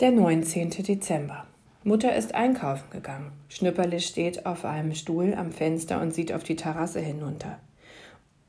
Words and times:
Der 0.00 0.12
19. 0.12 0.70
Dezember. 0.70 1.44
Mutter 1.84 2.16
ist 2.16 2.34
einkaufen 2.34 2.88
gegangen. 2.90 3.32
Schnüpperle 3.50 4.00
steht 4.00 4.46
auf 4.46 4.64
einem 4.64 4.94
Stuhl 4.94 5.34
am 5.34 5.52
Fenster 5.52 6.00
und 6.00 6.14
sieht 6.14 6.32
auf 6.32 6.42
die 6.42 6.56
Terrasse 6.56 7.00
hinunter. 7.00 7.58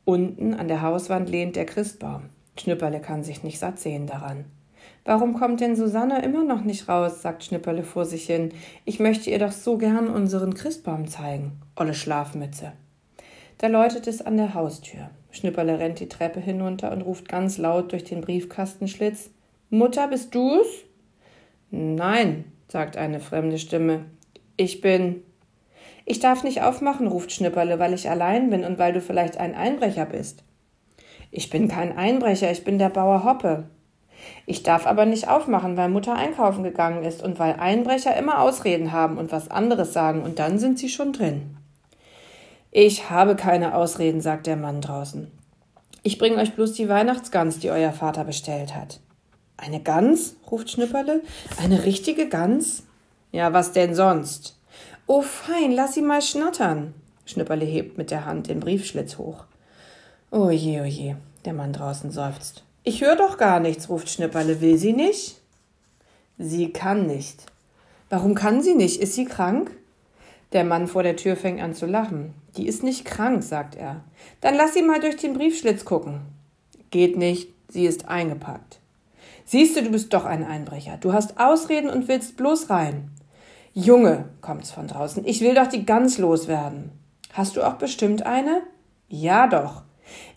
Unten 0.05 0.53
an 0.53 0.69
der 0.69 0.81
Hauswand 0.81 1.29
lehnt 1.29 1.57
der 1.57 1.65
Christbaum. 1.65 2.29
Schnüpperle 2.57 3.01
kann 3.01 3.25
sich 3.25 3.43
nicht 3.43 3.59
satt 3.59 3.79
sehen 3.81 4.07
daran. 4.07 4.45
Warum 5.03 5.33
kommt 5.33 5.59
denn 5.59 5.75
Susanne 5.75 6.21
immer 6.21 6.45
noch 6.45 6.63
nicht 6.63 6.87
raus? 6.87 7.21
sagt 7.21 7.43
Schnüpperle 7.43 7.83
vor 7.83 8.05
sich 8.05 8.27
hin. 8.27 8.53
Ich 8.85 9.01
möchte 9.01 9.29
ihr 9.29 9.39
doch 9.39 9.51
so 9.51 9.77
gern 9.77 10.07
unseren 10.07 10.53
Christbaum 10.53 11.09
zeigen. 11.09 11.59
Olle 11.75 11.95
Schlafmütze. 11.95 12.71
Da 13.57 13.67
läutet 13.67 14.07
es 14.07 14.21
an 14.21 14.37
der 14.37 14.53
Haustür. 14.53 15.09
Schnüpperle 15.31 15.79
rennt 15.79 15.99
die 15.99 16.07
Treppe 16.07 16.39
hinunter 16.39 16.93
und 16.93 17.01
ruft 17.01 17.27
ganz 17.27 17.57
laut 17.57 17.91
durch 17.91 18.05
den 18.05 18.21
Briefkastenschlitz 18.21 19.31
Mutter, 19.69 20.07
bist 20.07 20.33
du's? 20.33 20.67
Nein, 21.71 22.45
sagt 22.67 22.97
eine 22.97 23.19
fremde 23.19 23.57
Stimme. 23.57 24.05
Ich 24.57 24.81
bin. 24.81 25.23
Ich 26.05 26.19
darf 26.19 26.43
nicht 26.43 26.61
aufmachen, 26.61 27.07
ruft 27.07 27.31
Schnipperle, 27.31 27.79
weil 27.79 27.93
ich 27.93 28.09
allein 28.09 28.49
bin 28.49 28.65
und 28.65 28.77
weil 28.77 28.91
du 28.91 29.01
vielleicht 29.01 29.37
ein 29.37 29.55
Einbrecher 29.55 30.05
bist. 30.05 30.43
Ich 31.31 31.49
bin 31.49 31.69
kein 31.69 31.97
Einbrecher, 31.97 32.51
ich 32.51 32.65
bin 32.65 32.77
der 32.77 32.89
Bauer 32.89 33.23
Hoppe. 33.23 33.69
Ich 34.45 34.63
darf 34.63 34.85
aber 34.85 35.05
nicht 35.05 35.29
aufmachen, 35.29 35.77
weil 35.77 35.89
Mutter 35.89 36.13
einkaufen 36.13 36.63
gegangen 36.63 37.03
ist 37.03 37.23
und 37.23 37.39
weil 37.39 37.53
Einbrecher 37.53 38.15
immer 38.17 38.41
Ausreden 38.41 38.91
haben 38.91 39.17
und 39.17 39.31
was 39.31 39.49
anderes 39.49 39.93
sagen 39.93 40.23
und 40.23 40.39
dann 40.39 40.59
sind 40.59 40.77
sie 40.77 40.89
schon 40.89 41.13
drin. 41.13 41.57
Ich 42.69 43.09
habe 43.09 43.35
keine 43.35 43.75
Ausreden, 43.75 44.21
sagt 44.21 44.45
der 44.47 44.57
Mann 44.57 44.81
draußen. 44.81 45.31
Ich 46.03 46.17
bringe 46.17 46.37
euch 46.37 46.53
bloß 46.53 46.73
die 46.73 46.89
Weihnachtsgans, 46.89 47.59
die 47.59 47.69
euer 47.69 47.93
Vater 47.93 48.23
bestellt 48.23 48.75
hat. 48.75 48.99
Eine 49.61 49.79
Gans? 49.79 50.35
ruft 50.49 50.71
Schnipperle. 50.71 51.21
Eine 51.61 51.85
richtige 51.85 52.27
Gans? 52.27 52.83
Ja, 53.31 53.53
was 53.53 53.73
denn 53.73 53.93
sonst? 53.93 54.57
Oh, 55.05 55.21
fein, 55.21 55.71
lass 55.71 55.93
sie 55.93 56.01
mal 56.01 56.23
schnattern. 56.23 56.95
Schnipperle 57.25 57.65
hebt 57.65 57.95
mit 57.97 58.09
der 58.09 58.25
Hand 58.25 58.47
den 58.47 58.59
Briefschlitz 58.59 59.19
hoch. 59.19 59.45
Oh 60.31 60.49
je, 60.49 60.81
oh 60.81 60.85
je, 60.85 61.15
der 61.45 61.53
Mann 61.53 61.73
draußen 61.73 62.11
seufzt. 62.11 62.63
Ich 62.83 63.01
höre 63.01 63.15
doch 63.15 63.37
gar 63.37 63.59
nichts, 63.59 63.87
ruft 63.87 64.09
Schnipperle. 64.09 64.61
Will 64.61 64.79
sie 64.79 64.93
nicht? 64.93 65.39
Sie 66.39 66.73
kann 66.73 67.05
nicht. 67.05 67.45
Warum 68.09 68.33
kann 68.33 68.63
sie 68.63 68.73
nicht? 68.73 68.99
Ist 68.99 69.13
sie 69.13 69.25
krank? 69.25 69.71
Der 70.53 70.63
Mann 70.63 70.87
vor 70.87 71.03
der 71.03 71.17
Tür 71.17 71.35
fängt 71.35 71.61
an 71.61 71.75
zu 71.75 71.85
lachen. 71.85 72.33
Die 72.57 72.67
ist 72.67 72.81
nicht 72.81 73.05
krank, 73.05 73.43
sagt 73.43 73.75
er. 73.75 74.03
Dann 74.41 74.55
lass 74.55 74.73
sie 74.73 74.81
mal 74.81 74.99
durch 74.99 75.17
den 75.17 75.33
Briefschlitz 75.33 75.85
gucken. 75.85 76.21
Geht 76.89 77.15
nicht, 77.15 77.49
sie 77.69 77.85
ist 77.85 78.07
eingepackt. 78.07 78.80
Siehst 79.51 79.75
du, 79.75 79.83
du 79.83 79.89
bist 79.89 80.13
doch 80.13 80.23
ein 80.23 80.45
Einbrecher. 80.45 80.95
Du 80.95 81.11
hast 81.11 81.37
Ausreden 81.37 81.89
und 81.89 82.07
willst 82.07 82.37
bloß 82.37 82.69
rein. 82.69 83.11
Junge, 83.73 84.29
kommt's 84.39 84.71
von 84.71 84.87
draußen, 84.87 85.27
ich 85.27 85.41
will 85.41 85.55
doch 85.55 85.67
die 85.67 85.85
Gans 85.85 86.17
loswerden. 86.19 86.91
Hast 87.33 87.57
du 87.57 87.61
auch 87.61 87.73
bestimmt 87.73 88.25
eine? 88.25 88.61
Ja 89.09 89.47
doch. 89.47 89.83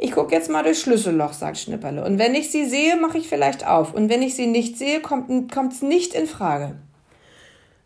Ich 0.00 0.10
guck 0.10 0.32
jetzt 0.32 0.50
mal 0.50 0.64
durchs 0.64 0.80
Schlüsselloch, 0.80 1.32
sagt 1.32 1.58
Schnipperle. 1.58 2.04
Und 2.04 2.18
wenn 2.18 2.34
ich 2.34 2.50
sie 2.50 2.64
sehe, 2.64 2.96
mache 2.96 3.18
ich 3.18 3.28
vielleicht 3.28 3.64
auf. 3.64 3.94
Und 3.94 4.08
wenn 4.08 4.20
ich 4.20 4.34
sie 4.34 4.48
nicht 4.48 4.78
sehe, 4.78 4.98
kommt, 4.98 5.52
kommt's 5.52 5.80
nicht 5.80 6.12
in 6.12 6.26
Frage. 6.26 6.74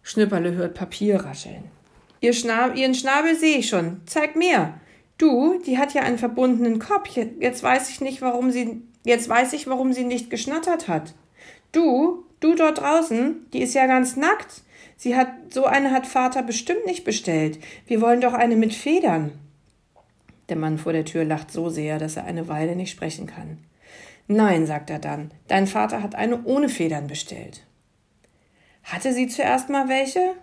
Schnipperle 0.00 0.54
hört 0.54 0.72
Papier 0.72 1.26
rascheln. 1.26 1.64
Ihr 2.22 2.32
Schnab, 2.32 2.74
ihren 2.74 2.94
Schnabel 2.94 3.36
sehe 3.36 3.58
ich 3.58 3.68
schon. 3.68 4.00
Zeig 4.06 4.34
mir. 4.34 4.80
Du, 5.18 5.60
die 5.66 5.76
hat 5.76 5.92
ja 5.92 6.00
einen 6.00 6.16
verbundenen 6.16 6.78
Kopf. 6.78 7.10
Jetzt 7.38 7.62
weiß 7.62 7.90
ich 7.90 8.00
nicht, 8.00 8.22
warum 8.22 8.50
sie 8.50 8.80
Jetzt 9.08 9.30
weiß 9.30 9.54
ich, 9.54 9.66
warum 9.66 9.94
sie 9.94 10.04
nicht 10.04 10.28
geschnattert 10.28 10.86
hat. 10.86 11.14
Du, 11.72 12.26
du 12.40 12.54
dort 12.54 12.76
draußen, 12.76 13.46
die 13.54 13.62
ist 13.62 13.72
ja 13.72 13.86
ganz 13.86 14.16
nackt. 14.16 14.60
Sie 14.98 15.16
hat, 15.16 15.28
so 15.48 15.64
eine 15.64 15.92
hat 15.92 16.06
Vater 16.06 16.42
bestimmt 16.42 16.84
nicht 16.84 17.04
bestellt. 17.04 17.58
Wir 17.86 18.02
wollen 18.02 18.20
doch 18.20 18.34
eine 18.34 18.54
mit 18.54 18.74
Federn. 18.74 19.32
Der 20.50 20.56
Mann 20.56 20.76
vor 20.76 20.92
der 20.92 21.06
Tür 21.06 21.24
lacht 21.24 21.50
so 21.50 21.70
sehr, 21.70 21.98
dass 21.98 22.18
er 22.18 22.26
eine 22.26 22.48
Weile 22.48 22.76
nicht 22.76 22.90
sprechen 22.90 23.26
kann. 23.26 23.56
Nein, 24.26 24.66
sagt 24.66 24.90
er 24.90 24.98
dann, 24.98 25.30
dein 25.46 25.66
Vater 25.66 26.02
hat 26.02 26.14
eine 26.14 26.44
ohne 26.44 26.68
Federn 26.68 27.06
bestellt. 27.06 27.64
Hatte 28.82 29.14
sie 29.14 29.26
zuerst 29.26 29.70
mal 29.70 29.88
welche? 29.88 30.34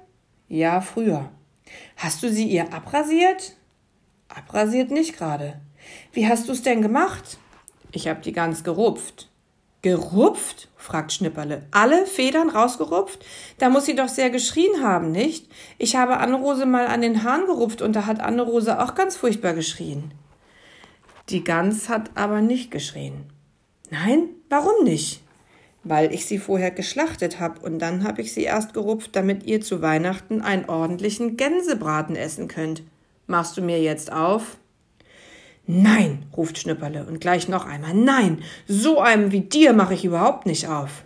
Ja, 0.48 0.82
früher. 0.82 1.30
Hast 1.98 2.24
du 2.24 2.32
sie 2.32 2.48
ihr 2.48 2.74
abrasiert? 2.74 3.58
Abrasiert 4.28 4.90
nicht 4.90 5.16
gerade. 5.16 5.62
Wie 6.14 6.28
hast 6.28 6.50
du's 6.50 6.64
denn 6.64 6.82
gemacht? 6.82 7.38
Ich 7.96 8.10
hab 8.10 8.24
die 8.24 8.34
Gans 8.34 8.66
gerupft. 8.66 9.30
Gerupft? 9.82 10.68
fragt 10.76 11.14
Schnipperle. 11.14 11.64
Alle 11.72 12.06
Federn 12.06 12.50
rausgerupft? 12.50 13.26
Da 13.58 13.70
muss 13.70 13.86
sie 13.86 13.96
doch 13.96 14.10
sehr 14.10 14.30
geschrien 14.30 14.84
haben, 14.84 15.14
nicht? 15.14 15.50
Ich 15.78 15.96
habe 15.96 16.18
Anne-Rose 16.18 16.66
mal 16.66 16.88
an 16.88 17.02
den 17.02 17.24
Haaren 17.24 17.46
gerupft 17.46 17.82
und 17.82 17.96
da 17.96 18.06
hat 18.06 18.20
Anne-Rose 18.20 18.84
auch 18.84 18.96
ganz 18.96 19.16
furchtbar 19.16 19.54
geschrien. 19.54 20.12
Die 21.30 21.46
Gans 21.46 21.88
hat 21.88 22.12
aber 22.16 22.42
nicht 22.42 22.70
geschrien. 22.70 23.28
Nein, 23.90 24.28
warum 24.50 24.84
nicht? 24.84 25.22
Weil 25.86 26.14
ich 26.14 26.26
sie 26.26 26.38
vorher 26.38 26.72
geschlachtet 26.72 27.40
hab 27.40 27.64
und 27.64 27.80
dann 27.80 28.04
hab 28.04 28.20
ich 28.20 28.34
sie 28.34 28.44
erst 28.44 28.74
gerupft, 28.74 29.16
damit 29.16 29.46
ihr 29.46 29.62
zu 29.62 29.82
Weihnachten 29.82 30.42
einen 30.42 30.66
ordentlichen 30.66 31.38
Gänsebraten 31.38 32.18
essen 32.18 32.50
könnt. 32.50 32.84
Machst 33.26 33.56
du 33.56 33.62
mir 33.62 33.82
jetzt 33.82 34.12
auf? 34.12 34.58
Nein, 35.68 36.26
ruft 36.36 36.60
Schnipperle 36.60 37.06
und 37.06 37.20
gleich 37.20 37.48
noch 37.50 37.66
einmal. 37.66 37.94
Nein, 37.94 38.44
so 38.68 39.00
einem 39.00 39.32
wie 39.32 39.42
dir 39.42 39.74
mache 39.74 39.96
ich 39.96 40.06
überhaupt 40.06 40.46
nicht 40.46 40.68
auf. 40.68 41.04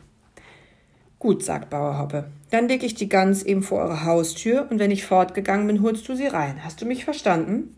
Gut, 1.18 1.44
sagt 1.44 1.70
Bauerhoppe. 1.70 2.30
Dann 2.50 2.68
leg 2.68 2.84
ich 2.84 2.96
die 2.96 3.09
Gans 3.09 3.44
eben 3.44 3.64
vor 3.64 3.81
eure 3.81 4.06
Haustür 4.06 4.68
und 4.69 4.80
wenn 4.80 4.92
ich 4.92 5.06
fortgegangen 5.06 5.68
bin, 5.68 5.81
holst 5.81 6.08
du 6.09 6.16
sie 6.16 6.28
rein. 6.28 6.64
Hast 6.64 6.81
du 6.81 6.86
mich 6.86 7.06
verstanden? 7.06 7.75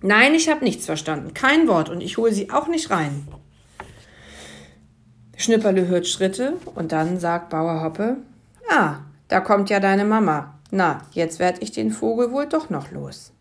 Nein, 0.00 0.34
ich 0.34 0.48
habe 0.48 0.64
nichts 0.64 0.86
verstanden. 0.86 1.34
Kein 1.34 1.66
Wort 1.66 1.88
und 1.88 2.00
ich 2.00 2.16
hole 2.18 2.32
sie 2.32 2.50
auch 2.50 2.68
nicht 2.68 2.90
rein. 2.90 3.26
Schnipperle 5.36 5.88
hört 5.88 6.06
Schritte 6.06 6.54
und 6.74 6.92
dann 6.92 7.18
sagt 7.18 7.50
Bauerhoppe: 7.50 8.18
Ah, 8.70 8.96
da 9.28 9.40
kommt 9.40 9.70
ja 9.70 9.80
deine 9.80 10.04
Mama. 10.04 10.58
Na, 10.70 11.02
jetzt 11.12 11.38
werd 11.38 11.62
ich 11.62 11.72
den 11.72 11.90
Vogel 11.90 12.32
wohl 12.32 12.46
doch 12.46 12.70
noch 12.70 12.90
los. 12.90 13.32